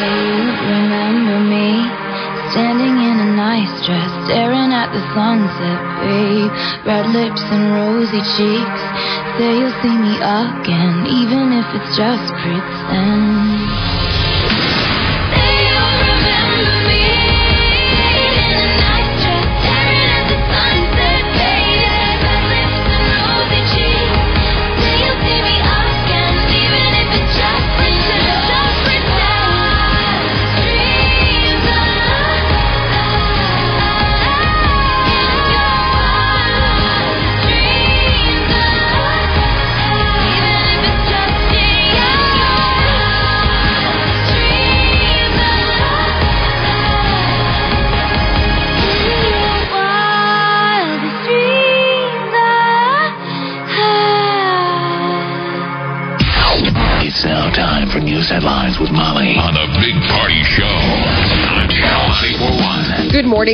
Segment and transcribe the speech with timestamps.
[0.00, 1.84] You remember me
[2.50, 6.50] standing in a nice dress, staring at the sunset, babe.
[6.86, 8.82] Red lips and rosy cheeks.
[9.38, 13.99] Say you'll see me again, even if it's just pretend.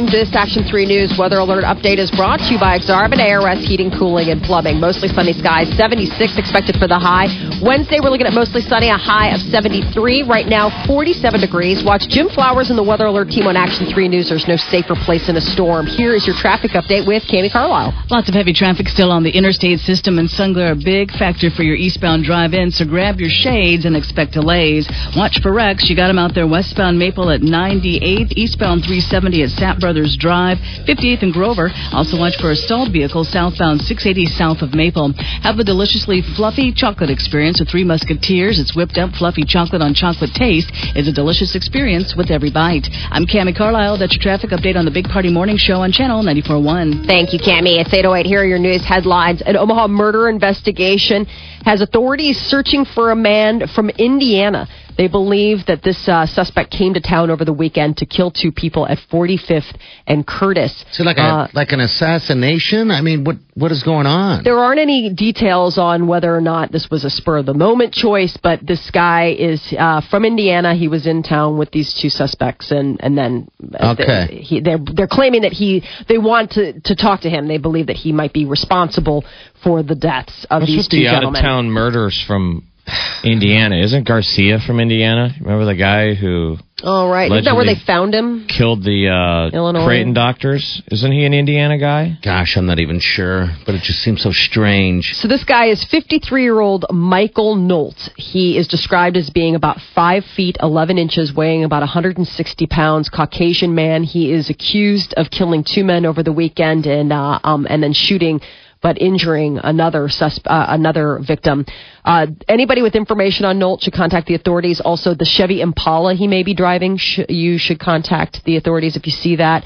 [0.06, 0.26] 941.
[0.26, 3.90] This Action 3 News weather alert update is brought to you by Exarban ARS Heating,
[3.90, 4.78] Cooling, and Plumbing.
[4.80, 7.26] Mostly sunny skies, 76 expected for the high.
[7.62, 10.22] Wednesday, we're looking at mostly sunny, a high of 73.
[10.22, 11.82] Right now, 47 degrees.
[11.84, 14.28] Watch Jim Flowers and the weather alert team on Action 3 News.
[14.28, 15.86] There's no safer place in a storm.
[15.86, 17.92] Here is your traffic update with Cami Carlisle.
[18.10, 21.50] Lots of heavy traffic still on the interstate system, and sun glare a big factor
[21.50, 22.70] for your eastbound drive-in.
[22.70, 24.88] So grab your shades and expect delays.
[25.16, 25.88] Watch for wrecks.
[25.88, 30.58] You got them out there westbound Maple at 98, eastbound 370 at Sap Brothers Drive,
[30.84, 31.70] 58th and Grover.
[31.92, 35.12] Also watch for a stalled vehicle southbound 680 south of Maple.
[35.40, 38.61] Have a deliciously fluffy chocolate experience with Three Musketeers.
[38.61, 40.68] It's whipped up fluffy chocolate on chocolate taste.
[40.95, 42.89] It's a delicious experience with every bite.
[43.11, 43.98] I'm Cami Carlisle.
[43.98, 47.07] That's your traffic update on the Big Party Morning Show on Channel 94.1.
[47.07, 47.80] Thank you, Cami.
[47.80, 48.27] It's 808.
[48.27, 49.40] Here are your news headlines.
[49.40, 51.27] An Omaha murder investigation
[51.66, 54.68] has authorities searching for a man from Indiana.
[54.96, 58.52] They believe that this uh, suspect came to town over the weekend to kill two
[58.52, 60.72] people at 45th and Curtis.
[60.92, 62.92] So like a Uh, like an assassination?
[62.92, 64.44] I mean, what what is going on?
[64.44, 67.94] There aren't any details on whether or not this was a spur of the moment
[67.94, 70.74] choice, but this guy is uh, from Indiana.
[70.74, 73.48] He was in town with these two suspects, and and then
[73.80, 74.27] uh, Okay.
[74.28, 77.48] they, he, they're they're claiming that he they want to to talk to him.
[77.48, 79.24] They believe that he might be responsible
[79.64, 82.68] for the deaths of What's these with two the out of town murders from
[83.24, 83.77] Indiana?
[83.77, 85.35] Isn't Garcia from Indiana?
[85.41, 88.47] Remember the guy who All right, isn't that where they found him?
[88.47, 89.85] killed the uh, Illinois.
[89.85, 90.83] Creighton doctors?
[90.91, 92.19] Isn't he an Indiana guy?
[92.23, 95.14] Gosh, I'm not even sure, but it just seems so strange.
[95.14, 98.11] So this guy is 53 year old Michael Nolt.
[98.17, 103.75] He is described as being about five feet 11 inches, weighing about 160 pounds, Caucasian
[103.75, 104.05] man.
[104.05, 107.92] He is accused of killing two men over the weekend and uh, um, and then
[107.92, 108.41] shooting.
[108.83, 111.67] But injuring another susp- uh, another victim.
[112.05, 114.81] Uh, anybody with information on Nolt should contact the authorities.
[114.81, 119.07] Also, the Chevy Impala he may be driving, sh- you should contact the authorities if
[119.07, 119.64] you see that.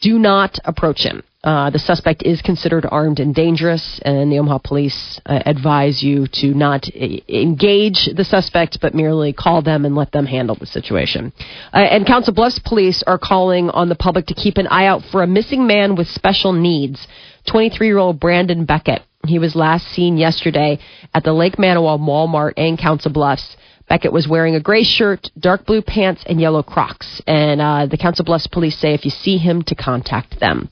[0.00, 1.22] Do not approach him.
[1.42, 6.26] Uh, the suspect is considered armed and dangerous, and the Omaha police uh, advise you
[6.26, 11.32] to not engage the suspect, but merely call them and let them handle the situation.
[11.72, 15.02] Uh, and Council Bluffs police are calling on the public to keep an eye out
[15.10, 17.06] for a missing man with special needs.
[17.48, 19.02] 23 year old Brandon Beckett.
[19.26, 20.78] He was last seen yesterday
[21.14, 23.56] at the Lake Manawa Walmart in Council Bluffs.
[23.88, 27.20] Beckett was wearing a gray shirt, dark blue pants, and yellow Crocs.
[27.26, 30.70] And uh, the Council Bluffs police say if you see him, to contact them.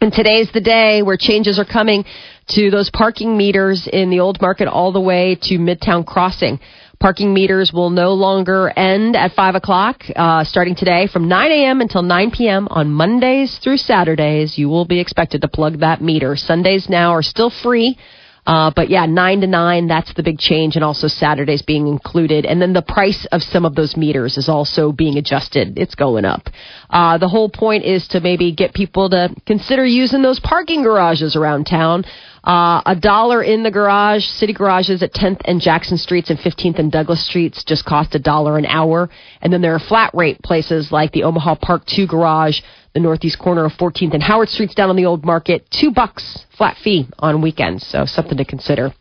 [0.00, 2.04] And today's the day where changes are coming
[2.50, 6.58] to those parking meters in the old market all the way to Midtown Crossing.
[7.02, 11.80] Parking meters will no longer end at 5 o'clock uh, starting today from 9 a.m.
[11.80, 12.68] until 9 p.m.
[12.70, 14.56] on Mondays through Saturdays.
[14.56, 16.36] You will be expected to plug that meter.
[16.36, 17.98] Sundays now are still free.
[18.46, 22.44] Uh, but yeah, nine to nine, that's the big change, and also Saturdays being included.
[22.44, 25.78] And then the price of some of those meters is also being adjusted.
[25.78, 26.48] It's going up.
[26.88, 31.34] Uh, the whole point is to maybe get people to consider using those parking garages
[31.34, 32.04] around town.
[32.44, 36.78] Uh, a dollar in the garage, city garages at 10th and Jackson Streets and 15th
[36.78, 39.08] and Douglas Streets just cost a dollar an hour.
[39.40, 42.60] And then there are flat rate places like the Omaha Park 2 garage,
[42.94, 46.44] the northeast corner of 14th and Howard Streets down on the old market, two bucks
[46.56, 47.86] flat fee on weekends.
[47.86, 48.92] So something to consider.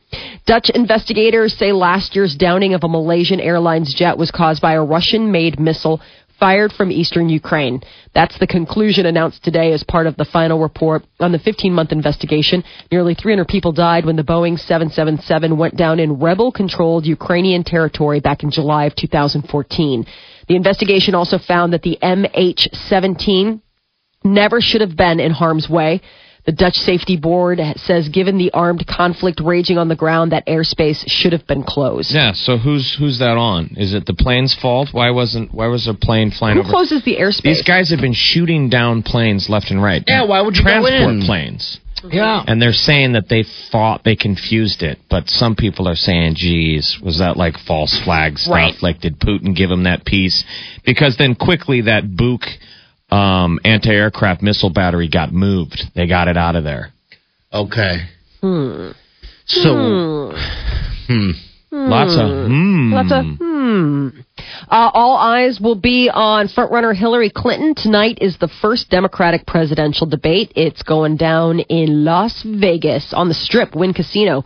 [0.45, 4.83] Dutch investigators say last year's downing of a Malaysian Airlines jet was caused by a
[4.83, 6.01] Russian made missile
[6.41, 7.79] fired from eastern Ukraine.
[8.15, 11.91] That's the conclusion announced today as part of the final report on the 15 month
[11.91, 12.63] investigation.
[12.91, 18.19] Nearly 300 people died when the Boeing 777 went down in rebel controlled Ukrainian territory
[18.19, 20.05] back in July of 2014.
[20.47, 23.61] The investigation also found that the MH 17
[24.23, 26.01] never should have been in harm's way.
[26.45, 31.03] The Dutch Safety Board says, given the armed conflict raging on the ground, that airspace
[31.07, 32.11] should have been closed.
[32.11, 32.33] Yeah.
[32.33, 33.75] So who's who's that on?
[33.77, 34.89] Is it the plane's fault?
[34.91, 36.63] Why wasn't why was a plane flying over?
[36.63, 36.77] Who over?
[36.77, 37.43] closes the airspace?
[37.43, 40.03] These guys have been shooting down planes left and right.
[40.07, 41.21] Yeah, why would you go transport in?
[41.21, 41.79] planes?
[42.09, 42.43] Yeah.
[42.47, 46.99] And they're saying that they thought they confused it, but some people are saying, "Geez,
[47.03, 48.53] was that like false flag stuff?
[48.55, 48.81] Right.
[48.81, 50.43] Like, did Putin give him that piece?"
[50.83, 52.41] Because then quickly that Buk
[53.12, 55.84] um, anti-aircraft missile battery got moved.
[55.96, 56.92] They got it out of there.
[57.54, 58.08] Okay.
[59.46, 60.34] So,
[61.08, 61.31] hmm.
[61.74, 62.94] Lots of hmm.
[62.94, 64.10] Lots of hmm.
[64.69, 67.75] Uh, all eyes will be on frontrunner Hillary Clinton.
[67.75, 70.52] Tonight is the first Democratic presidential debate.
[70.56, 74.44] It's going down in Las Vegas on the Strip, Wynn Casino.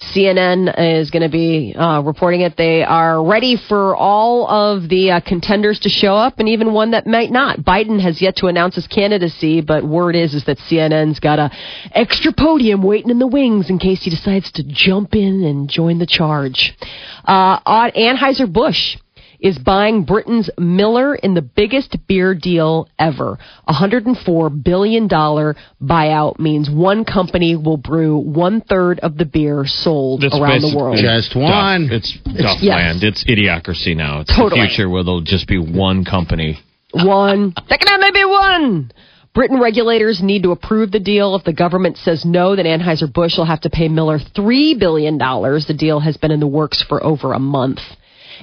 [0.00, 2.56] CNN is going to be uh, reporting it.
[2.56, 6.90] They are ready for all of the uh, contenders to show up, and even one
[6.92, 7.60] that might not.
[7.60, 11.50] Biden has yet to announce his candidacy, but word is is that CNN's got a
[11.92, 15.98] extra podium waiting in the wings in case he decides to jump in and join
[15.98, 16.76] the charge.
[17.24, 18.96] Uh, Anheuser Busch
[19.44, 23.38] is buying Britain's Miller in the biggest beer deal ever.
[23.68, 30.24] A $104 billion buyout means one company will brew one third of the beer sold
[30.24, 30.96] It's around the world.
[30.98, 31.42] Just duff.
[31.42, 31.90] one.
[31.92, 32.70] It's duff yes.
[32.74, 33.02] land.
[33.02, 34.20] It's idiocracy now.
[34.20, 34.62] It's Totally.
[34.62, 36.58] the future where there'll just be one company.
[36.94, 37.54] One.
[37.68, 38.92] There can only be one.
[39.34, 41.34] Britain regulators need to approve the deal.
[41.34, 45.18] If the government says no, then Anheuser-Busch will have to pay Miller $3 billion.
[45.18, 47.80] The deal has been in the works for over a month.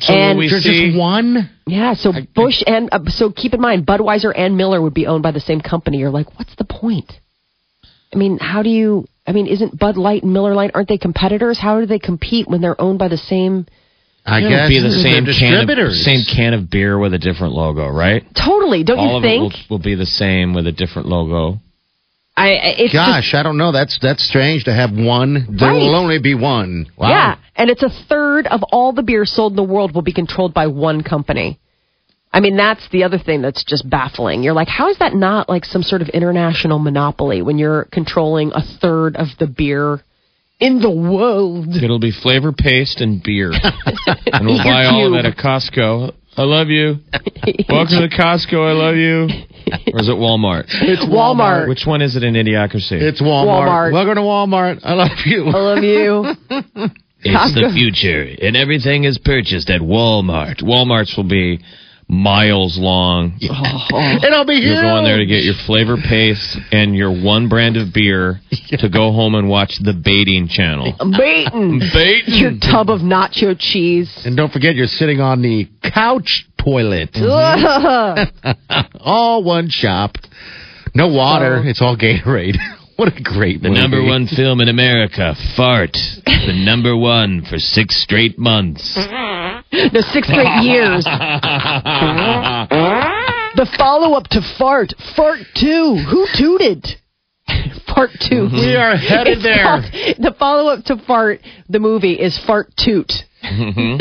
[0.01, 0.87] So and we There's see?
[0.87, 1.49] just one?
[1.67, 5.23] Yeah, so Busch and uh, so keep in mind Budweiser and Miller would be owned
[5.23, 5.97] by the same company.
[5.99, 7.11] You're like, what's the point?
[8.13, 9.05] I mean, how do you?
[9.27, 11.59] I mean, isn't Bud Light and Miller Lite aren't they competitors?
[11.59, 13.67] How do they compete when they're owned by the same?
[14.25, 16.05] I It'll guess be the they're same can of, distributors.
[16.05, 18.23] same can of beer with a different logo, right?
[18.35, 19.53] Totally, don't All you of think?
[19.53, 21.59] it will, will be the same with a different logo.
[22.37, 23.71] I I- it's just- Gosh, I don't know.
[23.71, 25.47] That's that's strange to have one.
[25.49, 25.77] There Right.
[25.79, 26.87] will only be one.
[26.97, 27.09] Wow.
[27.09, 30.13] yeah, and it's a third of all the beer sold in the world will be
[30.13, 31.59] controlled by one company.
[32.33, 34.41] I mean, that's the other thing that's just baffling.
[34.41, 38.53] You're like, how is that not like some sort of international monopoly when you're controlling
[38.55, 39.99] a third of the beer
[40.57, 41.75] in the world?
[41.75, 43.51] It'll be flavor paste and beer,
[44.31, 46.13] and we'll buy all of that at Costco.
[46.37, 46.95] I love you.
[47.69, 48.55] Welcome to Costco.
[48.55, 49.27] I love you.
[49.93, 50.65] Or is it Walmart?
[50.69, 51.67] It's Walmart.
[51.67, 53.01] Which one is it in Idiocracy?
[53.01, 53.67] It's Walmart.
[53.67, 53.93] Walmart.
[53.93, 54.79] Welcome to Walmart.
[54.83, 55.47] I love you.
[55.47, 56.35] I love you.
[57.23, 60.63] It's the future, and everything is purchased at Walmart.
[60.63, 61.59] Walmart's will be
[62.11, 63.39] miles long.
[63.93, 63.97] Oh.
[63.97, 64.73] and I'll be here.
[64.73, 68.39] You're go in there to get your flavor paste and your one brand of beer
[68.69, 70.93] to go home and watch the baiting channel.
[71.17, 71.79] Baiting.
[71.93, 72.33] Baiting.
[72.35, 74.11] Your tub of nacho cheese.
[74.25, 77.09] And don't forget, you're sitting on the couch toilet.
[78.99, 80.15] all one shop.
[80.95, 81.61] No water.
[81.63, 82.55] So- it's all Gatorade.
[82.95, 83.75] what a great movie.
[83.75, 85.93] The number one film in America, Fart.
[86.25, 88.97] The number one for six straight months.
[89.73, 91.03] No, six straight years.
[93.55, 94.93] the follow up to Fart.
[95.15, 96.05] Fart 2.
[96.09, 96.85] Who tooted?
[97.87, 98.35] Fart 2.
[98.35, 98.55] Mm-hmm.
[98.55, 99.63] We are headed It's there.
[99.63, 99.85] called-
[100.19, 103.11] the follow up to Fart, the movie, is Fart Toot.
[103.43, 103.97] Mm-hmm.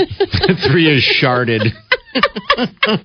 [0.73, 1.73] Three is sharded.
[2.87, 3.05] God.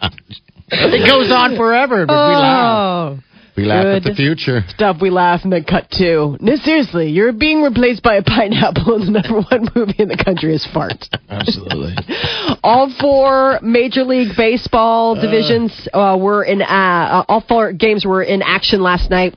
[0.68, 2.38] It goes on forever, but we oh.
[2.40, 3.18] laugh.
[3.56, 4.60] We laugh at the future.
[4.68, 6.36] Stuff we laugh and then cut to.
[6.40, 10.22] No, seriously, you're being replaced by a pineapple, and the number one movie in the
[10.22, 11.08] country is Fart.
[11.28, 11.94] Absolutely.
[12.62, 16.62] All four Major League Baseball divisions uh, were in.
[16.62, 19.36] Uh, uh, all four games were in action last night.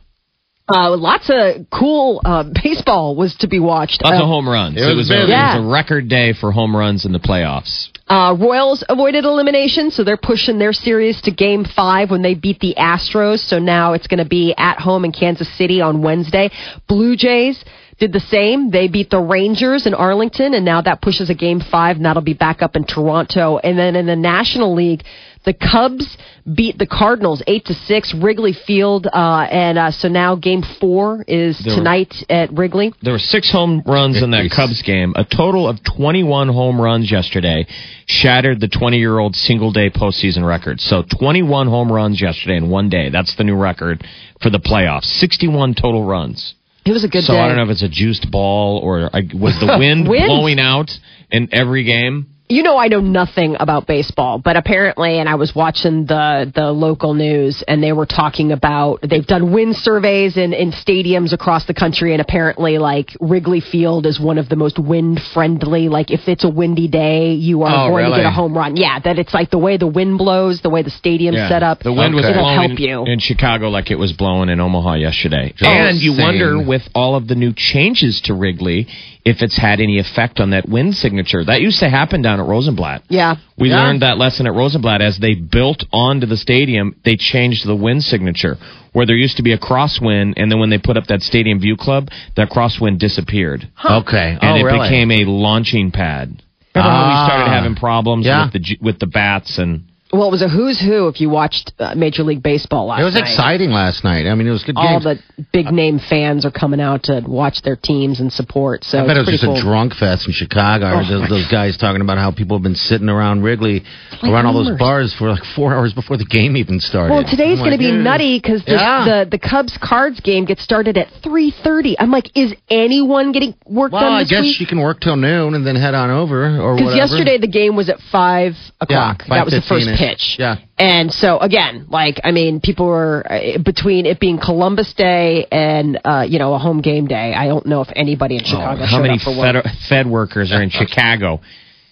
[0.72, 4.04] Uh, lots of cool uh, baseball was to be watched.
[4.04, 4.78] Lots Uh, of home runs.
[4.78, 5.32] It It was was, a, busy.
[5.34, 7.90] it was a record day for home runs in the playoffs.
[8.08, 12.60] Uh, Royals avoided elimination, so they're pushing their series to Game Five when they beat
[12.60, 13.40] the Astros.
[13.48, 16.50] So now it's going to be at home in Kansas City on Wednesday.
[16.88, 17.64] Blue Jays
[18.00, 18.72] did the same.
[18.72, 22.24] They beat the Rangers in Arlington, and now that pushes a Game Five, and that'll
[22.24, 23.58] be back up in Toronto.
[23.60, 25.04] And then in the National League,
[25.50, 26.16] The Cubs
[26.54, 31.26] beat the Cardinals eight to six, Wrigley Field, uh, and uh, so now Game Four
[31.28, 32.94] is There were- tonight at Wrigley.
[33.02, 35.14] There were six home runs in that Cubs game.
[35.16, 37.66] A total of 21 home runs yesterday
[38.06, 40.80] shattered the 20 year old single day postseason record.
[40.82, 43.10] So 21 home runs yesterday in one day.
[43.10, 44.06] That's the new record
[44.44, 45.06] for the playoffs.
[45.20, 46.54] 61 total runs.
[46.86, 47.40] It was a good so day.
[47.40, 50.28] I don't know if it's a juiced ball or I, was the wind Wind.
[50.28, 50.92] blowing out
[51.32, 52.36] in every game.
[52.50, 56.72] You know I know nothing about baseball, but apparently, and I was watching the the
[56.72, 61.66] local news, and they were talking about they've done wind surveys in in stadiums across
[61.68, 65.90] the country, and apparently, like Wrigley Field is one of the most wind friendly.
[65.90, 68.76] Like if it's a windy day, you are Oh, going to get a home run.
[68.78, 71.80] Yeah, that it's like the way the wind blows, the way the stadium's set up.
[71.84, 72.32] The wind was Okay.
[72.32, 73.04] it'll blowing help you.
[73.06, 75.54] in Chicago like it was blowing in Omaha yesterday.
[75.56, 78.88] Just and you wonder with all of the new changes to Wrigley
[79.26, 81.44] if it's had any effect on that wind signature.
[81.44, 83.04] That used to happen down at Rosenblatt.
[83.10, 83.36] yeah.
[83.58, 83.84] We Yeah.
[83.84, 88.04] learned that lesson at Rosenblatt as they built onto the stadium, they changed the wind
[88.04, 88.58] signature.
[88.94, 91.60] Where there used to be a crosswind, and then when they put up that stadium
[91.60, 93.68] view club, that crosswind disappeared.
[93.86, 94.38] Okay.
[94.42, 94.80] And oh, it really?
[94.88, 96.42] became a launching pad.
[96.74, 97.26] Remember how we Ah.
[97.28, 98.46] started having problems Yeah.
[98.46, 101.72] with the with the bats and Well, it was a who's who if you watched
[101.78, 103.02] uh, Major League Baseball last night.
[103.04, 103.30] It was night.
[103.30, 104.26] exciting last night.
[104.26, 105.04] I mean, it was good All games.
[105.04, 108.84] the big name fans are coming out to watch their teams and support.
[108.84, 110.90] So I bet it was just pretty a drunk fest in Chicago.
[110.98, 113.84] Oh, those, those guys talking about how people have been sitting around Wrigley,
[114.24, 117.14] like around all those bars for like four hours before the game even started.
[117.14, 119.06] Well, today's going to be nutty because the, Yeah.
[119.24, 122.00] the the Cubs Cards game gets started at three thirty.
[122.00, 124.60] I'm like, is anyone getting work Well, done I guess week?
[124.60, 127.76] you can work till noon and then head on over or Because yesterday the game
[127.76, 129.22] was at five o'clock.
[129.28, 129.99] Yeah, that was the first 5:15-ish.
[130.00, 130.38] Pitch.
[130.40, 130.56] Yeah.
[130.78, 136.00] And so again, like I mean, people were uh, between it being Columbus Day and
[136.06, 137.34] uh, you know a home game day.
[137.36, 139.56] I don't know if anybody in Chicago Oh, how many fed,
[139.90, 141.42] fed workers are in Chicago?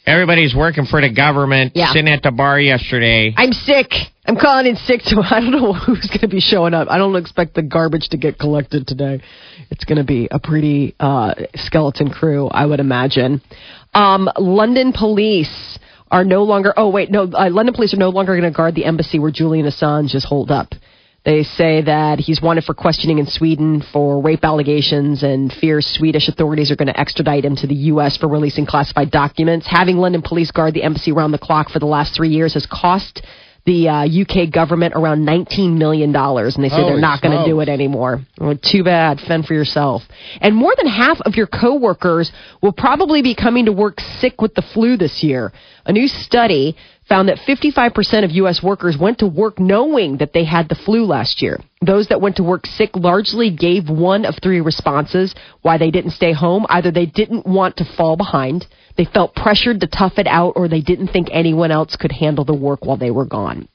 [0.06, 1.92] Everybody's working for the government, Yeah.
[1.92, 3.34] sitting at the bar yesterday.
[3.36, 3.92] I'm sick.
[4.26, 6.88] I'm calling in sick, so I don't know who's going to be showing up.
[6.90, 9.22] I don't expect the garbage to get collected today.
[9.70, 13.42] It's going to be a pretty uh, skeleton crew, I would imagine.
[13.94, 15.78] Um, London police
[16.12, 16.74] are no longer.
[16.76, 17.24] Oh wait, no.
[17.24, 20.26] Uh, London police are no longer going to guard the embassy where Julian Assange is
[20.26, 20.74] holed up.
[21.26, 26.30] They say that he's wanted for questioning in Sweden for rape allegations and fears Swedish
[26.30, 28.16] authorities are going to extradite him to the U.S.
[28.16, 29.68] for releasing classified documents.
[29.70, 32.66] Having London police guard the embassy around the clock for the last three years has
[32.66, 33.24] cost
[33.68, 37.60] the uh, UK government around $19 million, and they say they're not going to do
[37.60, 38.22] it anymore.
[38.64, 39.20] Too bad.
[39.20, 40.04] Fend for yourself.
[40.40, 42.32] And more than half of your coworkers
[42.64, 45.52] will probably be coming to work sick with the flu this year.
[45.86, 46.78] A new study
[47.10, 48.64] found that 55% of U.S.
[48.64, 51.60] workers went to work knowing that they had the flu last year.
[51.86, 56.12] Those that went to work sick largely gave one of three responses why they didn't
[56.12, 56.66] stay home.
[56.70, 58.66] Either they didn't want to fall behind,
[58.98, 62.46] they felt pressured to tough it out, or they didn't think anyone else could handle
[62.46, 63.68] the work while they were gone.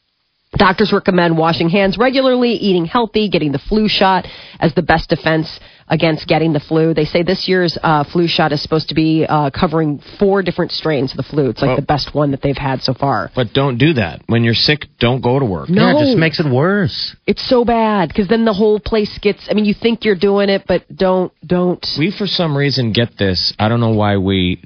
[0.54, 4.26] Doctors recommend washing hands regularly, eating healthy, getting the flu shot
[4.60, 6.92] as the best defense against getting the flu.
[6.92, 10.72] They say this year's uh, flu shot is supposed to be uh, covering four different
[10.72, 11.48] strains of the flu.
[11.48, 11.76] It's like Oh.
[11.76, 13.30] the best one that they've had so far.
[13.34, 14.20] But don't do that.
[14.26, 15.70] When you're sick, don't go to work.
[15.70, 15.86] No.
[15.88, 17.16] Yeah, it just makes it worse.
[17.26, 19.46] It's so bad because then the whole place gets.
[19.50, 21.84] I mean, you think you're doing it, but don't, don't.
[21.98, 23.54] We, for some reason, get this.
[23.58, 24.62] I don't know why we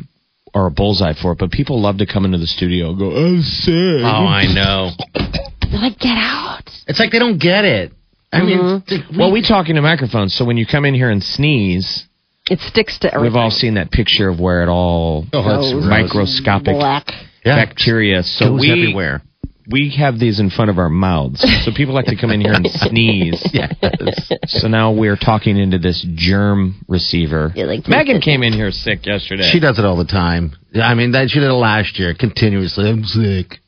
[0.57, 3.11] are a bullseye for it, but people love to come into the studio and go,
[3.15, 4.03] I'm sick.
[4.03, 4.91] Oh, I know.
[5.71, 6.63] They're like, get out.
[6.89, 7.93] It's like they don't get it.
[8.33, 8.89] I mean, Mm-hmm.
[8.89, 12.07] th- Well, we talk into microphones, so when you come in here and sneeze,
[12.51, 13.33] It sticks to everything.
[13.35, 17.13] we've all seen that picture of where it all Oh, that's microscopic black.
[17.45, 17.57] Yeah.
[17.65, 18.23] bacteria.
[18.23, 19.23] So goes we everywhere.
[19.71, 22.53] We have these in front of our mouths, so people like to come in here
[22.53, 23.43] and sneeze.
[23.53, 23.75] Yes.
[24.61, 27.53] So now we're talking into this germ receiver.
[27.55, 29.49] You're like- Megan came in here sick yesterday.
[29.51, 30.53] She does it all the time.
[30.81, 32.89] I mean, that she did it last year continuously.
[32.89, 33.59] I'm sick.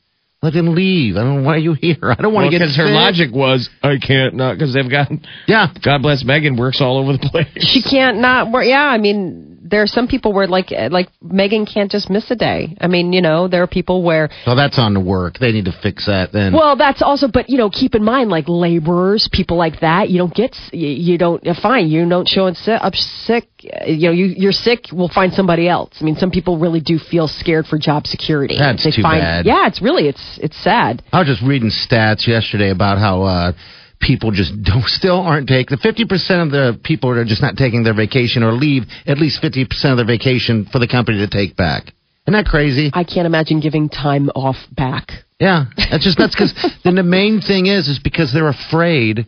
[0.41, 1.17] Let him leave.
[1.17, 1.41] I don't.
[1.41, 1.97] Know why are you here?
[2.17, 2.93] I don't want to get because her sick.
[2.95, 5.11] logic was I can't not because they've got
[5.47, 5.67] Yeah.
[5.83, 7.47] God bless Megan works all over the place.
[7.57, 8.65] She can't not work.
[8.65, 12.35] Yeah, I mean, there are some people where like like Megan can't just miss a
[12.35, 12.75] day.
[12.81, 15.37] I mean, you know, there are people where So that's on the work.
[15.39, 16.53] They need to fix that then.
[16.53, 20.09] well, that's also, but you know, keep in mind like laborers, people like that.
[20.09, 21.87] You don't get, you, don't uh, fine.
[21.87, 23.47] You don't show up sick.
[23.63, 24.85] uh, You know, you you're sick.
[24.91, 25.93] We'll find somebody else.
[25.99, 28.57] I mean, some people really do feel scared for job security.
[28.57, 29.45] That's they too find, bad.
[29.45, 31.03] Yeah, it's really it's it's sad.
[31.11, 33.51] I was just reading stats yesterday about how uh,
[33.99, 35.77] people just don't, still aren't taking.
[35.77, 39.41] Fifty percent of the people are just not taking their vacation or leave at least
[39.41, 41.93] fifty percent of their vacation for the company to take back.
[42.27, 42.91] Isn't that crazy?
[42.93, 45.09] I can't imagine giving time off back.
[45.39, 46.53] Yeah, that's just that's because
[46.83, 49.25] then the main thing is is because they're afraid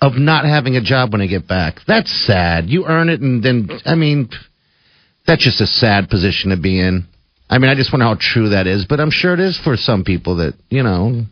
[0.00, 1.76] of not having a job when they get back.
[1.86, 2.68] That's sad.
[2.68, 4.28] You earn it, and then I mean,
[5.26, 7.06] that's just a sad position to be in.
[7.48, 9.76] I mean, I just wonder how true that is, but I'm sure it is for
[9.76, 11.26] some people that you know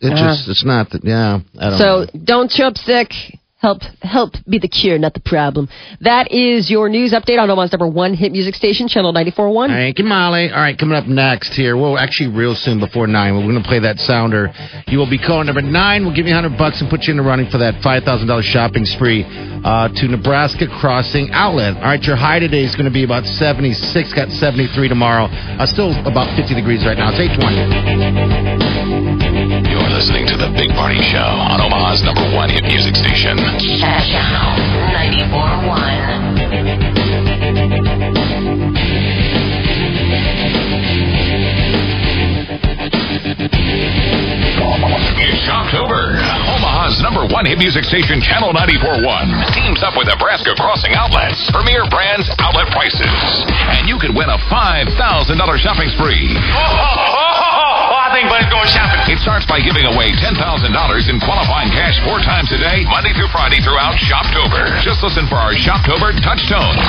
[0.00, 1.04] It just it's not that.
[1.04, 1.78] Yeah, I don't.
[1.78, 2.24] So know.
[2.24, 3.10] don't up sick.
[3.58, 5.66] Help, help be the cure, not the problem.
[6.02, 9.68] That is your news update on Omaha's number one hit music station, Channel 94.1.
[9.68, 10.50] Thank you, Molly.
[10.52, 11.74] All right, coming up next here.
[11.74, 14.52] Well, actually, real soon before nine, we're going to play that sounder.
[14.86, 16.04] You will be calling number nine.
[16.04, 18.04] We'll give you a hundred bucks and put you in the running for that five
[18.04, 21.76] thousand dollars shopping spree uh, to Nebraska Crossing Outlet.
[21.80, 24.12] All right, your high today is going to be about seventy six.
[24.12, 25.32] Got seventy three tomorrow.
[25.32, 27.08] Uh, still about fifty degrees right now.
[27.08, 27.56] It's eight twenty.
[27.56, 28.95] You're
[29.96, 33.38] listening to The Big Party Show on Omaha's number one hit music station.
[33.40, 34.52] Channel
[34.92, 36.36] 94.1.
[45.16, 46.12] It's October.
[46.44, 49.00] Omaha's number one hit music station, Channel 94.1,
[49.56, 53.16] teams up with Nebraska Crossing Outlets, Premier Brands Outlet Prices.
[53.80, 54.92] And you could win a $5,000
[55.56, 56.36] shopping spree.
[58.06, 59.02] I think Buddy's going shopping.
[59.10, 63.26] It starts by giving away $10,000 in qualifying cash four times a day, Monday through
[63.34, 64.62] Friday throughout Shoptober.
[64.86, 66.86] Just listen for our Shoptober touch tones.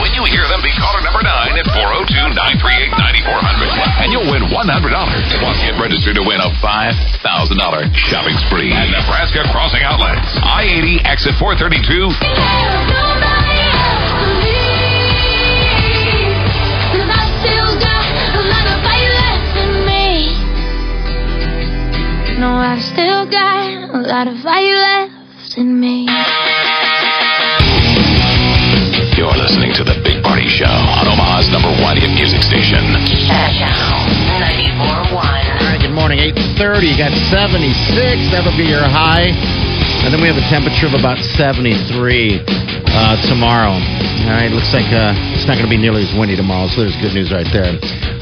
[0.00, 4.00] When you hear them, be caller number nine at 402-938-9400.
[4.00, 4.56] And you'll win $100.
[4.56, 7.20] Plus, get registered to win a $5,000
[8.08, 10.32] shopping spree at Nebraska Crossing Outlets.
[10.40, 13.47] I-80, exit 432.
[22.38, 26.06] No, I've still got a lot of fire left in me.
[29.18, 32.78] You're listening to The Big Party Show on Omaha's number one hit music station.
[32.94, 35.18] 94.1.
[35.18, 36.22] All right, good morning.
[36.62, 37.74] 8.30, you got 76.
[38.30, 39.34] That'll be your high.
[40.06, 43.74] And then we have a temperature of about 73 uh, tomorrow.
[43.74, 46.86] All right, looks like uh, it's not going to be nearly as windy tomorrow, so
[46.86, 47.74] there's good news right there.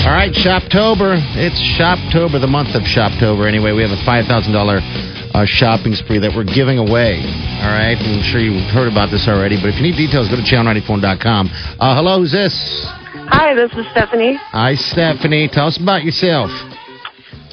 [0.06, 1.18] All right, Shoptober.
[1.34, 3.42] It's Shoptober, the month of Shoptober.
[3.42, 7.26] Anyway, we have a $5,000 uh, shopping spree that we're giving away.
[7.58, 10.38] All right, I'm sure you've heard about this already, but if you need details, go
[10.38, 11.50] to channel94.com.
[11.82, 12.54] Uh, hello, who's this?
[13.34, 14.38] Hi, this is Stephanie.
[14.54, 15.50] Hi, Stephanie.
[15.50, 16.54] Tell us about yourself.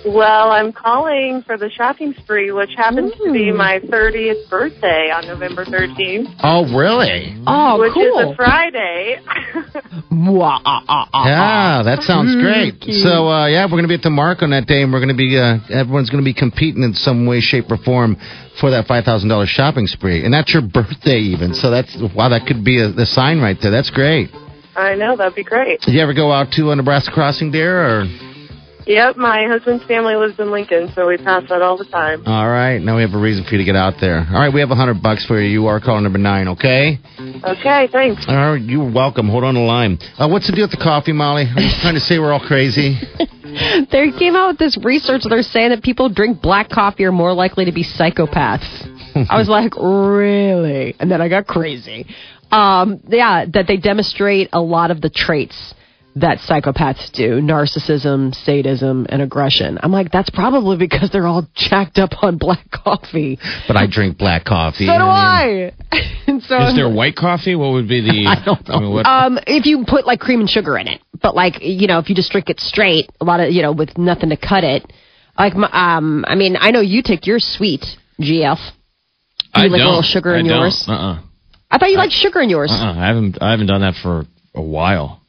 [0.05, 5.25] Well, I'm calling for the shopping spree, which happens to be my 30th birthday on
[5.27, 7.36] November 13th, Oh, really?
[7.48, 8.19] Oh, which cool.
[8.19, 9.19] is a Friday.
[10.12, 12.83] Mwah, ah, ah, ah, Yeah, that sounds great.
[13.01, 15.00] So, uh, yeah, we're going to be at the mark on that day, and we're
[15.00, 18.18] going to be, uh, everyone's going to be competing in some way, shape, or form
[18.59, 20.25] for that $5,000 shopping spree.
[20.25, 21.53] And that's your birthday, even.
[21.53, 23.72] So, that's, wow, that could be a, the sign right there.
[23.72, 24.29] That's great.
[24.75, 25.79] I know, that'd be great.
[25.81, 28.01] Did you ever go out to a Nebraska Crossing, dear?
[28.01, 28.05] Or
[28.85, 32.24] Yep, my husband's family lives in Lincoln, so we pass that all the time.
[32.25, 34.25] all right, now we have a reason for you to get out there.
[34.29, 35.50] All right, we have a hundred bucks for you.
[35.50, 37.00] You are caller number nine, okay?
[37.19, 38.25] Okay, thanks.
[38.27, 39.29] All right, you're welcome.
[39.29, 40.00] Hold on the line.
[40.17, 41.43] Uh, what's the deal with the coffee, Molly?
[41.43, 42.98] Are you trying to say we're all crazy?
[43.91, 45.22] They came out with this research.
[45.29, 48.65] They're saying that people drink black coffee are more likely to be psychopaths.
[49.29, 50.96] I was like, really?
[51.00, 52.07] And then I got crazy.
[52.51, 55.75] Um, yeah, that they demonstrate a lot of the traits
[56.15, 59.79] that psychopaths do narcissism, sadism, and aggression.
[59.81, 63.39] I'm like, that's probably because they're all jacked up on black coffee.
[63.67, 64.85] But I drink black coffee.
[64.85, 66.21] So do I mean- I.
[66.27, 67.55] and so Is there white coffee?
[67.55, 68.25] What would be the?
[68.27, 68.79] I don't know.
[68.79, 71.87] mean, what, Um, if you put like cream and sugar in it, but like you
[71.87, 74.37] know, if you just drink it straight, a lot of you know, with nothing to
[74.37, 74.85] cut it.
[75.37, 77.83] Like, my- um, I mean, I know you take your sweet,
[78.19, 78.59] GF.
[79.51, 79.87] I you like a don't.
[79.87, 80.59] little sugar I in don't.
[80.61, 80.85] yours?
[80.87, 81.21] Uh-uh.
[81.71, 82.69] I thought you liked sugar in yours.
[82.71, 82.93] Uh-uh.
[82.99, 83.37] I haven't.
[83.41, 85.21] I haven't done that for a while.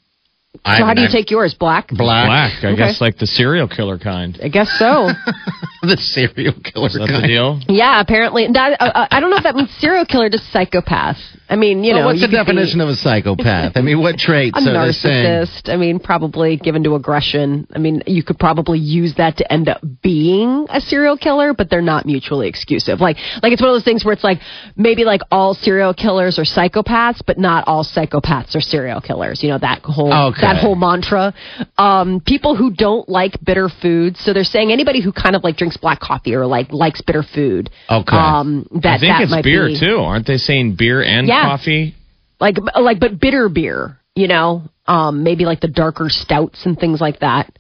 [0.65, 1.55] I- So how do you I- take yours?
[1.55, 1.89] Black.
[1.89, 2.27] black?
[2.27, 2.65] Black.
[2.65, 2.77] I Okay.
[2.77, 4.39] guess like the serial killer kind.
[4.43, 5.11] I guess so.
[5.93, 6.87] the serial killer.
[6.89, 7.21] Is that guy.
[7.23, 7.61] the deal?
[7.69, 8.47] yeah, apparently.
[8.53, 11.17] That, uh, uh, I don't know if that means serial killer, just psychopath.
[11.47, 13.73] I mean, you Well, know, what's you the could be- definition of a psychopath?
[13.77, 15.25] I mean, what traits a are they saying?
[15.27, 15.69] narcissist.
[15.73, 17.67] I mean, probably given to aggression.
[17.75, 21.69] I mean, you could probably use that to end up being a serial killer, but
[21.69, 23.01] they're not mutually exclusive.
[23.01, 24.39] Like, like it's one of those things where it's like
[24.75, 29.43] maybe like all serial killers are psychopaths, but not all psychopaths are serial killers.
[29.43, 30.41] You know that whole Okay.
[30.41, 31.35] that whole mantra.
[31.77, 35.57] Um, people who don't like bitter foods, so they're saying anybody who kind of like
[35.57, 37.71] drinks black coffee or like likes bitter food.
[37.91, 38.17] Okay.
[38.17, 39.97] Um, that I think that it's might beer be, too.
[39.99, 41.45] Aren't they saying beer and Yeah.
[41.45, 41.95] coffee?
[42.41, 47.01] like like but bitter beer you know um maybe like the darker stouts and things
[47.01, 47.51] like that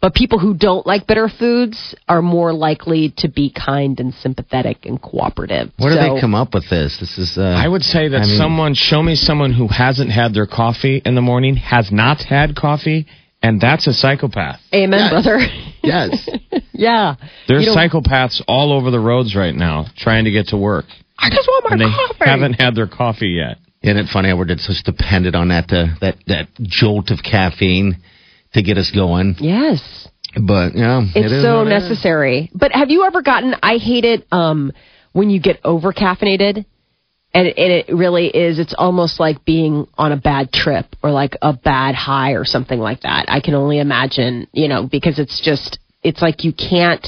[0.00, 4.86] but people who don't like bitter foods are more likely to be kind and sympathetic
[4.86, 6.96] and cooperative Where do they come up with this?
[6.98, 7.36] This is.
[7.38, 10.46] Uh, I would say that I mean- someone show me someone who hasn't had their
[10.46, 13.06] coffee in the morning, has not had coffee,
[13.44, 14.60] and that's a psychopath.
[14.74, 15.10] amen Yes.
[15.12, 15.38] brother
[15.82, 16.28] Yes.
[16.72, 17.14] yeah
[17.48, 20.86] There's psychopaths all over the roads right now trying to get to work,
[21.18, 23.58] i just want my and they coffee haven't had their coffee yet.
[23.82, 27.98] Isn't it funny how we're just dependent on that uh, that that jolt of caffeine
[28.54, 29.36] to get us going?
[29.38, 31.82] yes But yeah, it It's is so what it is.
[31.90, 32.50] necessary.
[32.54, 33.54] But have you ever gotten?
[33.62, 34.72] I hate it um,
[35.12, 36.64] when you get over caffeinated,
[37.34, 38.60] and, and it really is.
[38.60, 42.78] It's almost like being on a bad trip or like a bad high or something
[42.78, 43.26] like that.
[43.28, 47.06] I can only imagine, you know, because it's just it's like you can't.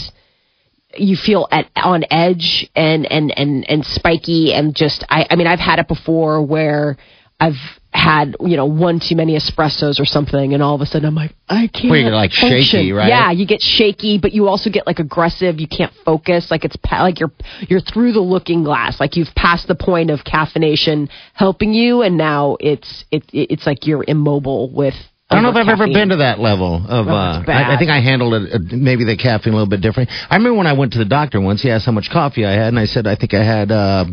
[0.99, 5.05] You feel at on edge and and and and spiky and just.
[5.09, 6.97] I I mean I've had it before where
[7.39, 7.61] I've
[7.97, 11.15] had you know one too many espressos or something, and all of a sudden I'm
[11.15, 11.91] like I can't.
[11.91, 12.63] Where you're, like, function.
[12.63, 13.09] shaky, right?
[13.09, 15.61] Yeah, you get shaky, but you also get like aggressive.
[15.61, 16.51] You can't focus.
[16.51, 17.33] Like it's pa- like you're
[17.69, 19.01] you're through the looking glass.
[19.01, 23.87] Like you've passed the point of caffeination helping you, and now it's it, it's like
[23.87, 24.95] you're immobile with.
[25.29, 27.09] I don't know if I've ever been to that level of.
[27.09, 27.43] Oh, uh.
[27.49, 30.11] I, I think I handled it uh, maybe the caffeine a little bit different.
[30.31, 31.63] I remember when I went to the doctor once.
[31.63, 33.73] He asked how much coffee I had, and I said I think I had.
[33.73, 34.07] Uh,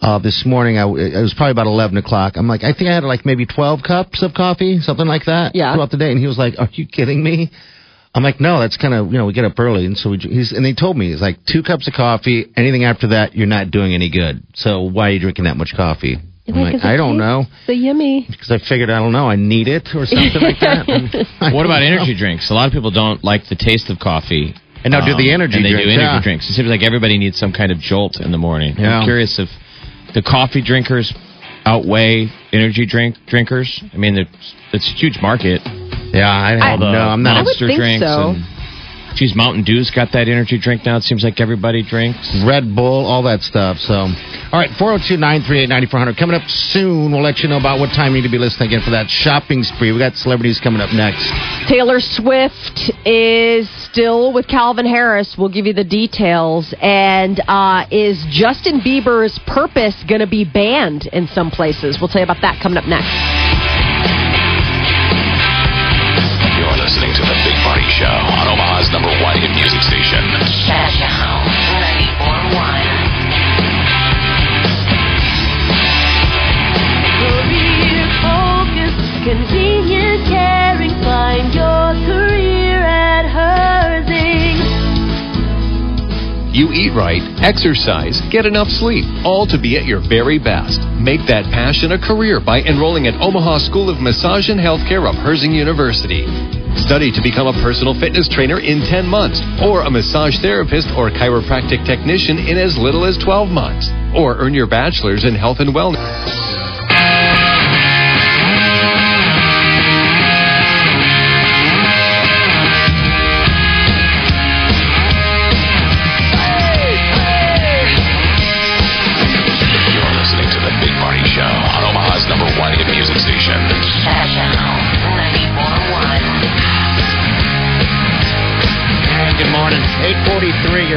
[0.00, 2.34] uh, this morning, I, it was probably about eleven o'clock.
[2.36, 5.54] I'm like, I think I had like maybe twelve cups of coffee, something like that,
[5.54, 5.74] Yeah.
[5.74, 6.10] throughout the day.
[6.10, 7.50] And he was like, "Are you kidding me?"
[8.14, 10.18] I'm like, "No, that's kind of you know we get up early, and so we,
[10.18, 12.46] he's and he told me it's like two cups of coffee.
[12.56, 14.42] Anything after that, you're not doing any good.
[14.54, 17.72] So why are you drinking that much coffee?" I'm Like, like, I don't know So
[17.72, 18.24] yummy.
[18.30, 20.88] because I figured I don't know I need it or something like that.
[21.42, 21.92] I What don't about know.
[21.92, 22.48] energy drinks?
[22.50, 24.54] A lot of people don't like the taste of coffee.
[24.82, 26.22] And now do the energy and they drinks, do energy yeah.
[26.22, 26.48] drinks.
[26.48, 28.76] It seems like everybody needs some kind of jolt in the morning.
[28.78, 28.96] Yeah.
[29.00, 29.50] I'm curious if
[30.18, 31.14] the coffee drinkers
[31.64, 33.82] outweigh energy drink drinkers.
[33.94, 35.60] I mean, it's, it's a huge market.
[36.12, 36.98] Yeah, I, I- don't know.
[37.06, 37.36] I'm not.
[37.36, 38.30] I would Monster think drinks so.
[38.34, 38.42] and
[39.14, 40.96] geez, Mountain Dew's got that energy drink now.
[40.96, 42.18] It seems like everybody drinks.
[42.44, 43.78] Red Bull, all that stuff.
[43.78, 46.16] So, all right, 402 938 9400.
[46.16, 48.68] Coming up soon, we'll let you know about what time you need to be listening
[48.68, 49.92] again for that shopping spree.
[49.92, 51.24] We got celebrities coming up next.
[51.68, 55.36] Taylor Swift is still with Calvin Harris.
[55.38, 56.74] We'll give you the details.
[56.80, 61.98] And uh, is Justin Bieber's Purpose going to be banned in some places?
[62.00, 63.37] We'll tell you about that coming up next.
[67.28, 70.24] The Big Party Show on Omaha's number one hit music station.
[70.64, 71.44] Channel
[72.16, 72.56] 94.1.
[77.20, 78.96] Career focus,
[79.28, 84.56] convenient, caring, find your career at Herzing.
[86.56, 90.80] You eat right, exercise, get enough sleep, all to be at your very best.
[90.96, 95.14] Make that passion a career by enrolling at Omaha School of Massage and Healthcare of
[95.16, 96.24] Herzing University.
[96.76, 101.10] Study to become a personal fitness trainer in 10 months, or a massage therapist or
[101.10, 105.74] chiropractic technician in as little as 12 months, or earn your bachelor's in health and
[105.74, 106.47] wellness.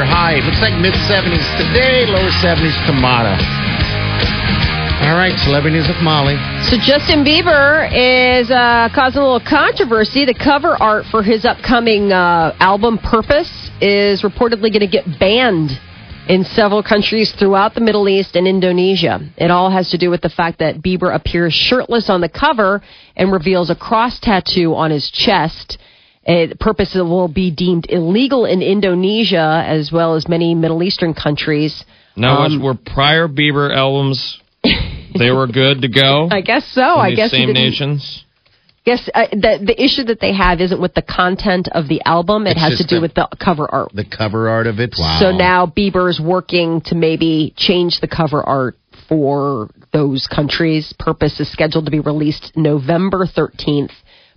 [0.02, 0.42] 843, your high.
[0.42, 3.38] Looks like mid 70s today, lower 70s tomorrow.
[5.02, 6.36] All right, celebrity news with Molly.
[6.70, 10.26] So Justin Bieber is uh, causing a little controversy.
[10.26, 13.50] The cover art for his upcoming uh, album Purpose
[13.82, 15.72] is reportedly going to get banned
[16.28, 19.20] in several countries throughout the Middle East and Indonesia.
[19.38, 22.82] It all has to do with the fact that Bieber appears shirtless on the cover
[23.16, 25.80] and reveals a cross tattoo on his chest.
[26.24, 31.84] It, purpose will be deemed illegal in Indonesia as well as many Middle Eastern countries.
[32.16, 34.40] Now, Um, were prior Bieber albums?
[34.64, 36.28] they were good to go.
[36.32, 36.84] I guess so.
[36.84, 38.24] I guess same nations.
[38.86, 42.48] Yes, uh, the the issue that they have isn't with the content of the album.
[42.48, 43.92] It It's has to do the- with the cover art.
[43.94, 44.96] The cover art of it.
[44.98, 45.20] Wow.
[45.20, 50.94] So now Bieber's working to maybe change the cover art for those countries.
[50.98, 53.92] Purpose is scheduled to be released November 13th.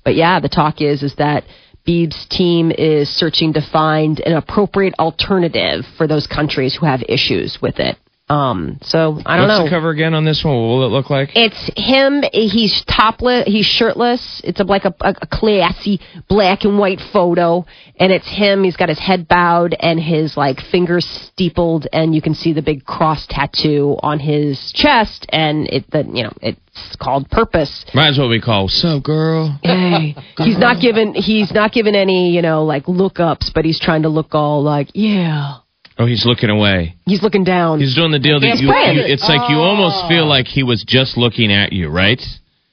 [0.05, 1.45] But yeah, the talk is is that
[1.87, 7.59] Bieb's team is searching to find an appropriate alternative for those countries who have issues
[7.61, 7.99] with it.
[8.27, 9.65] Um, so I don't What's know.
[9.65, 10.55] the cover again on this one?
[10.55, 11.31] What will it look like?
[11.35, 12.25] It's him.
[12.33, 13.45] He's topless.
[13.47, 14.41] He's shirtless.
[14.43, 17.67] It's a, like a, a, classy black and white photo,
[18.01, 18.65] and it's him.
[18.65, 22.63] He's got his head bowed and his like fingers steepled, and you can see the
[22.63, 25.27] big cross tattoo on his chest.
[25.29, 27.85] And it, the you know, it's called Purpose.
[27.93, 31.13] Might as well be called "So Girl." Hey, he's not given.
[31.13, 34.89] He's not given any you know like lookups, but he's trying to look all like
[34.95, 35.59] yeah.
[35.97, 36.97] Oh, he's looking away.
[37.07, 37.81] He's looking down.
[37.81, 39.13] He's doing the deal that you, you.
[39.13, 40.09] It's like you almost oh.
[40.09, 42.21] feel like he was just looking at you, right?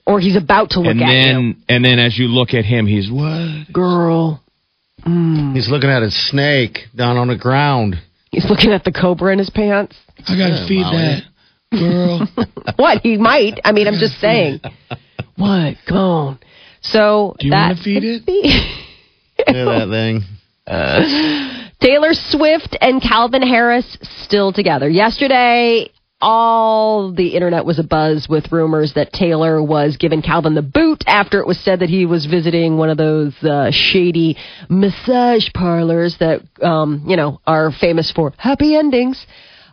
[0.06, 2.66] or he's about to look and at then, you, and then as you look at
[2.66, 3.72] him, he's what?
[3.72, 4.42] girl.
[5.06, 5.56] Mm.
[5.56, 7.96] He's looking at a snake down on the ground.
[8.32, 9.96] He's looking at the cobra in his pants.
[10.28, 11.24] I gotta feed that
[11.72, 12.28] girl.
[12.76, 13.60] what he might.
[13.64, 14.62] I mean, I'm just saying.
[15.36, 15.76] what?
[15.88, 16.40] Come on.
[16.82, 18.26] So Do you that wanna feed it?
[18.26, 18.78] be-
[19.40, 20.22] Look at that thing.
[20.68, 21.02] Uh,
[21.82, 24.88] Taylor Swift and Calvin Harris still together.
[24.88, 25.90] Yesterday,
[26.22, 31.40] all the internet was abuzz with rumors that Taylor was giving Calvin the boot after
[31.40, 34.38] it was said that he was visiting one of those uh, shady
[34.70, 39.26] massage parlors that, um, you know, are famous for happy endings.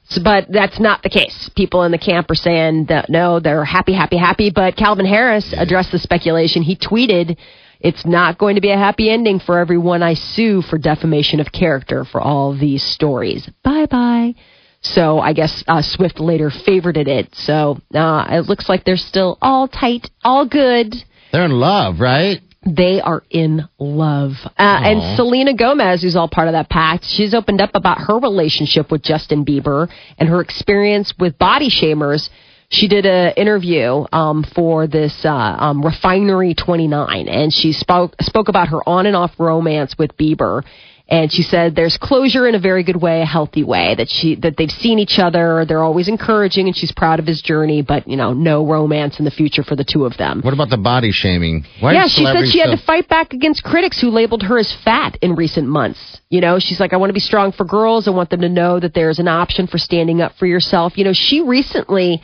[0.08, 1.50] So, but that's not the case.
[1.54, 4.50] People in the camp are saying that no, they're happy, happy, happy.
[4.50, 6.62] But Calvin Harris addressed the speculation.
[6.62, 7.36] He tweeted,
[7.80, 11.52] "It's not going to be a happy ending for everyone I sue for defamation of
[11.52, 13.48] character for all these stories.
[13.62, 14.34] Bye bye."
[14.80, 17.34] So I guess uh, Swift later favorited it.
[17.34, 20.94] So uh, it looks like they're still all tight, all good.
[21.32, 22.40] They're in love, right?
[22.64, 24.32] They are in love.
[24.44, 28.18] Uh, and Selena Gomez, who's all part of that pact, she's opened up about her
[28.18, 29.88] relationship with Justin Bieber
[30.18, 32.28] and her experience with body shamers.
[32.70, 38.48] She did an interview um, for this uh, um, Refinery 29, and she spoke spoke
[38.48, 40.62] about her on and off romance with Bieber.
[41.11, 43.94] And she said there's closure in a very good way, a healthy way.
[43.94, 47.40] That she that they've seen each other, they're always encouraging, and she's proud of his
[47.40, 47.81] journey.
[47.81, 50.42] But you know, no romance in the future for the two of them.
[50.42, 51.64] What about the body shaming?
[51.81, 54.70] Why yeah, she said she had to fight back against critics who labeled her as
[54.85, 56.20] fat in recent months.
[56.28, 58.07] You know, she's like, I want to be strong for girls.
[58.07, 60.98] I want them to know that there's an option for standing up for yourself.
[60.98, 62.20] You know, she recently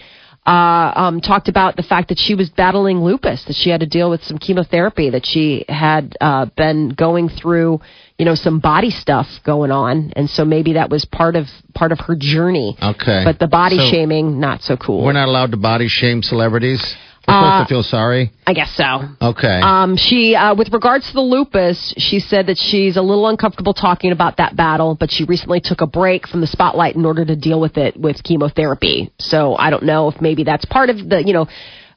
[0.47, 3.87] uh, um, talked about the fact that she was battling lupus, that she had to
[3.87, 7.81] deal with some chemotherapy, that she had uh, been going through,
[8.19, 11.93] you know, some body stuff going on, and so maybe that was part of part
[11.93, 12.77] of her journey.
[12.83, 13.23] Okay.
[13.25, 15.03] But the body So- shaming, not so cool.
[15.05, 16.95] We're not allowed to body shame celebrities.
[17.27, 18.33] We're Uh, to feel sorry.
[18.47, 19.09] I guess so.
[19.21, 19.61] Okay.
[19.61, 23.73] Um, she, uh, with regards to the lupus, she said that she's a little uncomfortable
[23.73, 27.25] talking about that battle, but she recently took a break from the spotlight in order
[27.25, 29.11] to deal with it with chemotherapy.
[29.19, 31.49] So I don't know if maybe that's part of the, you know,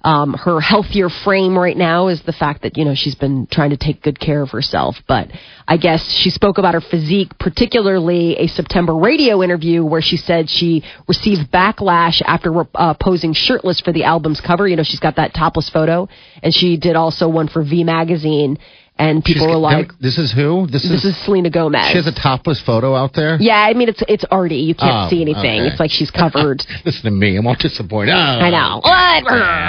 [0.07, 3.71] um, her healthier frame right now is the fact that you know she's been trying
[3.71, 4.95] to take good care of herself.
[5.05, 5.27] But
[5.67, 10.49] I guess she spoke about her physique, particularly a September radio interview where she said
[10.49, 14.65] she received backlash after uh, posing shirtless for the album's cover.
[14.65, 16.07] You know, she's got that topless photo,
[16.41, 18.59] and she did also one for V magazine.
[18.99, 20.65] And people She's- were like, "This is who?
[20.65, 23.37] This, "This is Selena Gomez." She has a topless photo out there.
[23.39, 24.55] yeah, I mean it's it's arty.
[24.57, 25.61] You can't Oh, see anything.
[25.61, 25.67] okay.
[25.67, 26.65] It's like she's covered.
[26.85, 27.35] Listen to me.
[27.37, 28.13] I'm all disappointed.
[28.13, 28.17] Oh.
[28.17, 28.81] I know.
[28.83, 29.23] What?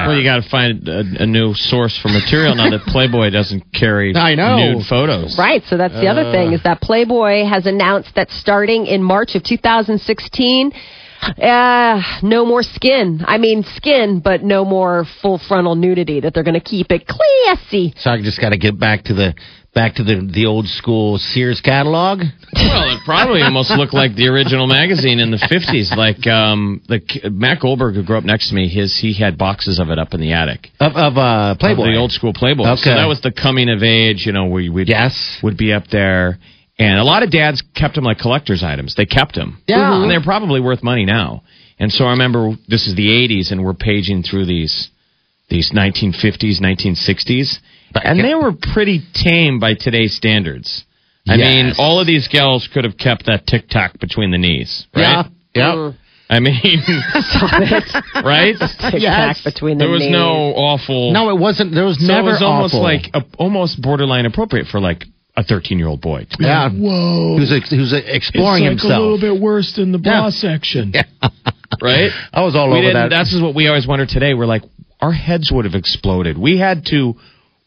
[0.08, 3.64] Well, you got to find a, a new source for material now that Playboy doesn't
[3.74, 4.56] carry I know.
[4.74, 5.36] nude photos.
[5.38, 5.62] Right.
[5.68, 6.52] So that's the other thing uh.
[6.56, 10.72] is that Playboy has announced that starting in March of 2016,
[11.22, 13.22] uh, no more skin.
[13.26, 16.20] I mean skin, but no more full frontal nudity.
[16.20, 17.94] That they're going to keep it classy.
[17.96, 19.34] So I just got to get back to the
[19.74, 22.18] back to the the old school Sears catalog.
[22.54, 25.92] Well, it probably almost looked like the original magazine in the fifties.
[25.96, 27.00] Like um, the
[27.30, 30.14] Matt Goldberg, who grew up next to me, his he had boxes of it up
[30.14, 30.68] in the attic.
[30.80, 31.88] Of, of uh, Playboy.
[31.88, 32.68] Of the old school Playboy.
[32.72, 32.82] Okay.
[32.82, 34.24] So that was the coming of age.
[34.26, 35.38] You know, we would Yes.
[35.42, 36.38] would be up there,
[36.78, 38.94] and a lot of dads kept them like collector's items.
[38.94, 39.62] They kept them.
[39.66, 39.76] Yeah.
[39.76, 40.08] and mm-hmm.
[40.08, 41.42] they're probably worth money now.
[41.78, 44.90] And so I remember this is the '80s, and we're paging through these
[45.48, 47.58] these 1950s, 1960s,
[47.94, 50.84] and they were pretty tame by today's standards.
[51.26, 51.46] I Yes.
[51.46, 55.02] mean, all of these gals could have kept that tic tac between the knees, right?
[55.02, 55.22] Yeah.
[55.54, 55.74] Yeah.
[55.74, 55.96] Mm.
[56.30, 56.54] I mean,
[58.24, 58.54] right?
[58.90, 59.88] Tic tac between the knees.
[59.88, 60.12] There was knees.
[60.12, 61.12] no awful.
[61.12, 61.74] No, it wasn't.
[61.74, 62.82] There was so never it was almost awful.
[62.82, 65.04] like a, almost borderline appropriate for like
[65.38, 66.26] a 13 year old boy.
[66.28, 66.64] to be Yeah.
[66.64, 67.34] like, Whoa.
[67.34, 67.40] He
[68.06, 70.92] exploring ex- he was a little bit worse than the bra section.
[71.80, 72.10] right?
[72.32, 73.10] I was all we over didn't, that.
[73.10, 74.34] That's just what we always wonder today.
[74.34, 74.62] We're like,
[75.00, 76.36] our heads would have exploded.
[76.36, 77.14] We had to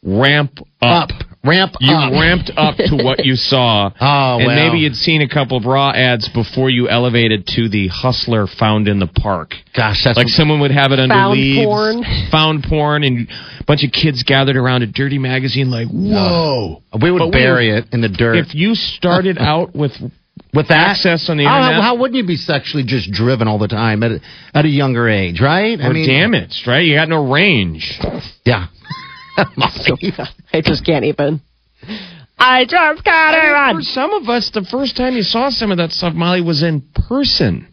[0.04, 1.12] ramp up.
[1.12, 2.12] up, ramp You up.
[2.14, 3.90] ramped up to what you saw.
[4.00, 4.56] Oh, and well.
[4.56, 8.88] maybe you'd seen a couple of raw ads before you elevated to the hustler found
[8.88, 9.54] in the park.
[9.76, 12.04] Gosh, that's Like someone would have it under Found leaves, porn.
[12.32, 13.28] found porn, and
[13.60, 15.72] a bunch of kids gathered around a dirty magazine.
[15.72, 16.84] Like, whoa!
[17.02, 18.36] we would But we bury were- it in the dirt.
[18.38, 19.94] If you started out with
[20.54, 23.58] with that access on the how, internet, how wouldn't you be sexually just driven all
[23.58, 24.20] the time at a,
[24.54, 25.80] at a younger age, right?
[25.80, 26.84] or damaged, right?
[26.86, 27.98] You got no range.
[28.46, 28.68] Yeah.
[29.86, 29.96] So,
[30.54, 31.42] I just can't even.
[32.38, 33.76] I just got I it mean, on.
[33.78, 36.64] for some of us, the first time you saw some of that stuff, Molly, was
[36.64, 37.68] in person.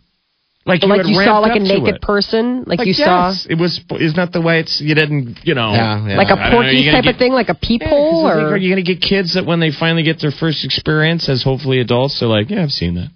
[0.66, 2.02] Like you, Like you saw like a naked it.
[2.02, 3.80] person, like, Like, you yes, it was.
[3.92, 4.78] Is not the way it's.
[4.82, 5.38] You didn't.
[5.42, 5.72] You know.
[5.72, 6.16] Yeah, yeah.
[6.18, 8.34] like a don't know, Porky's you're type of thing, like a Yeah, 'cause peephole, I
[8.34, 10.66] think, or are you going to get kids that when they finally get their first
[10.66, 13.10] experience as hopefully adults, they're like, yeah, I've seen that.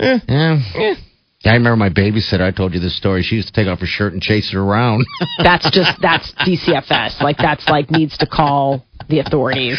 [0.00, 0.58] Yeah.
[1.44, 2.40] Yeah, I remember my babysitter.
[2.40, 3.22] I told you this story.
[3.22, 5.04] She used to take off her shirt and chase it around.
[5.42, 7.20] that's just that's DCFS.
[7.20, 9.78] Like that's like needs to call the authorities.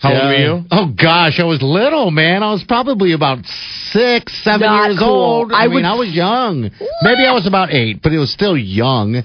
[0.00, 0.64] How old were you?
[0.70, 2.42] Oh gosh, I was little, man.
[2.42, 3.44] I was probably about
[3.92, 5.08] six, seven Not years cool.
[5.08, 5.52] old.
[5.52, 6.62] I, I mean, would- I was young.
[7.02, 9.22] Maybe I was about eight, but it was still young.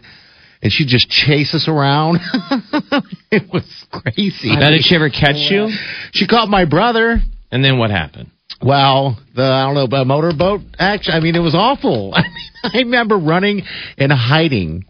[0.61, 2.17] And she'd just chase us around.
[3.31, 4.55] it was crazy.
[4.55, 5.69] Now, did she ever catch you?
[6.11, 7.19] She caught my brother.
[7.51, 8.31] And then what happened?
[8.63, 11.13] Well, the I don't know, a motorboat action.
[11.13, 12.13] I mean, it was awful.
[12.15, 12.31] I, mean,
[12.63, 13.61] I remember running
[13.97, 14.85] and hiding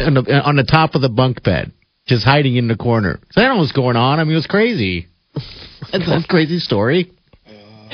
[0.00, 1.72] on the, on the top of the bunk bed,
[2.06, 3.20] just hiding in the corner.
[3.30, 4.20] So I don't know what's going on.
[4.20, 5.08] I mean, it was crazy.
[5.92, 7.12] That's a crazy story.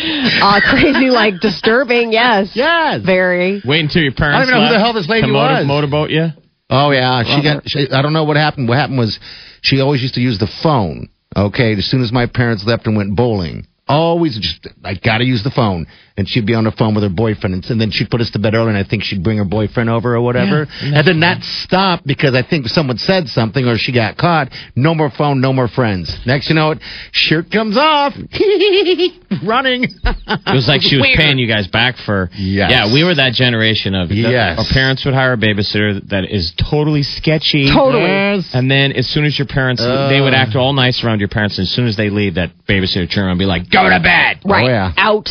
[0.00, 2.12] Uh, crazy, like disturbing.
[2.12, 2.52] Yes.
[2.54, 3.00] Yes.
[3.04, 3.60] Very.
[3.64, 4.36] Wait until your parents.
[4.36, 5.66] I don't even know who the hell this lady to motor- was.
[5.66, 6.28] Motorboat you?
[6.70, 7.68] Oh yeah, she got.
[7.68, 8.68] She, I don't know what happened.
[8.68, 9.18] What happened was
[9.62, 11.08] she always used to use the phone.
[11.36, 15.24] Okay, as soon as my parents left and went bowling, always just I got to
[15.24, 17.90] use the phone, and she'd be on the phone with her boyfriend, and, and then
[17.90, 20.20] she'd put us to bed early, and I think she'd bring her boyfriend over or
[20.20, 24.52] whatever, and then that stopped because I think someone said something or she got caught.
[24.76, 26.14] No more phone, no more friends.
[26.26, 26.78] Next you know it,
[27.12, 28.14] shirt comes off,
[29.44, 29.84] running.
[29.84, 32.30] It was like she was paying you guys back for.
[32.34, 32.70] Yes.
[32.70, 34.10] Yeah, we were that generation of.
[34.10, 34.58] Yes.
[34.58, 37.70] Our parents would hire a babysitter that is totally sketchy.
[37.72, 38.04] Totally.
[38.04, 38.50] Yes.
[38.52, 41.58] And then as soon as your parents, they would act all nice around your parents.
[41.58, 43.90] And as soon as they leave, that babysitter would turn around and be like, "Go
[43.90, 44.64] to bed." Right.
[44.64, 44.92] Oh, yeah.
[44.96, 45.28] Out.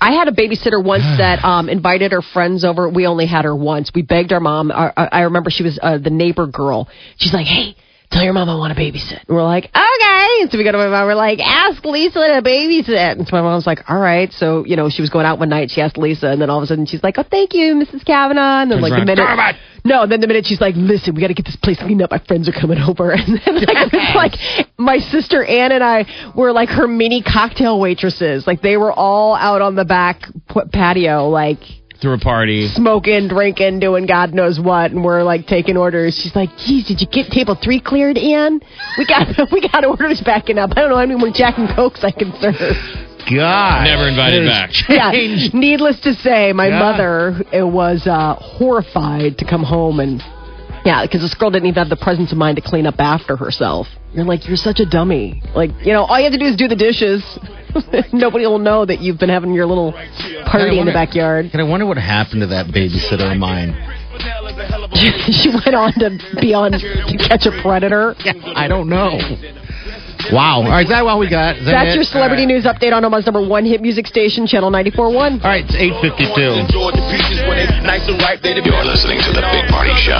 [0.00, 2.88] I had a babysitter once that um, invited her friends over.
[2.88, 3.90] We only had her once.
[3.94, 4.70] We begged our mom.
[4.70, 6.88] I, I I remember she was uh, the neighbor girl.
[7.16, 7.76] She's like, "Hey,
[8.14, 10.72] tell your mom I want to babysit." And we're like, "Okay." And so we go
[10.72, 11.06] to my mom.
[11.06, 14.76] We're like, "Ask Lisa to babysit." And so my mom's like, "All right." So you
[14.76, 15.70] know, she was going out one night.
[15.70, 18.04] She asked Lisa, and then all of a sudden she's like, "Oh, thank you, Mrs.
[18.04, 20.74] Kavanaugh." And then Turns like the minute, "Go no, and then the minute she's like,
[20.76, 22.10] "Listen, we got to get this place cleaned up.
[22.10, 24.34] My friends are coming over." And then like it was like
[24.78, 28.46] my sister Ann and I were like her mini cocktail waitresses.
[28.46, 30.22] Like they were all out on the back
[30.72, 31.60] patio, like
[32.04, 32.68] Threw a party.
[32.68, 36.14] smoking, drinking, doing God knows what, and we're like taking orders.
[36.18, 38.60] She's like, "Geez, did you get table three cleared, Ann?
[38.98, 40.72] We got we got orders backing up.
[40.76, 42.76] I don't know how many more Jack and Cokes I can serve."
[43.34, 43.84] God.
[43.84, 44.70] Never invited back.
[44.72, 45.48] has Yeah.
[45.54, 46.78] Needless to say, my Yeah.
[46.78, 50.22] mother it was uh, horrified to come home and
[50.84, 53.36] yeah, because this girl didn't even have the presence of mind to clean up after
[53.36, 53.86] herself.
[54.12, 55.42] You're like, you're such a dummy.
[55.54, 57.24] Like, you know, all you have to do is do the dishes.
[58.12, 59.92] Nobody will know that you've been having your little
[60.46, 61.50] party in the backyard.
[61.52, 63.74] And I wonder what happened to that babysitter of mine.
[65.32, 68.14] she went on to be on to catch a predator.
[68.54, 69.18] I don't know.
[70.32, 70.62] Wow.
[70.62, 71.56] All right, is that what we got?
[71.58, 71.96] Is that That's it?
[71.96, 75.12] your celebrity All news update on Omaha's number one hit music station, Channel 94.1.
[75.12, 76.72] right, All right it's 852.
[78.64, 80.16] You're listening to the Big Party Show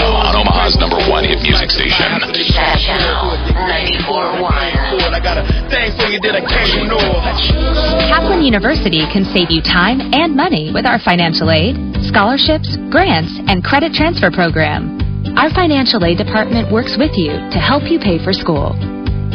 [8.55, 11.75] University can save you time and money with our financial aid,
[12.07, 14.95] scholarships, grants, and credit transfer program.
[15.35, 18.79] Our financial aid department works with you to help you pay for school.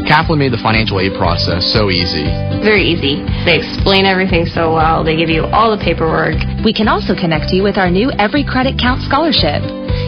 [0.08, 2.24] Kaplan made the financial aid process so easy.
[2.64, 3.20] Very easy.
[3.44, 5.04] They explain everything so well.
[5.04, 6.40] They give you all the paperwork.
[6.64, 9.60] We can also connect you with our new Every Credit Count scholarship.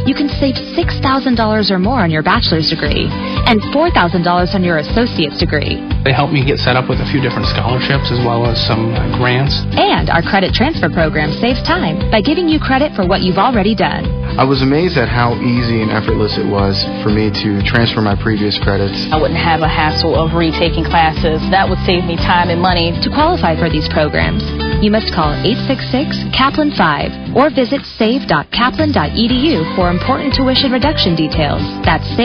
[0.06, 3.06] You can save $6,000 or more on your bachelor's degree
[3.46, 5.78] and $4,000 on your associate's degree.
[6.02, 8.90] They helped me get set up with a few different scholarships as well as some
[8.98, 9.54] uh, grants.
[9.78, 13.76] And our credit transfer program saves time by giving you credit for what you've already
[13.78, 14.10] done.
[14.42, 18.18] I was amazed at how easy and effortless it was for me to transfer my
[18.18, 18.98] previous credits.
[19.14, 21.38] I wouldn't have a hassle of retaking classes.
[21.54, 22.98] That would save me time and money.
[23.06, 24.42] To qualify for these programs,
[24.82, 31.62] you must call 866 Kaplan 5 or visit save.kaplan.edu for important tuition reduction details.
[31.84, 32.08] That's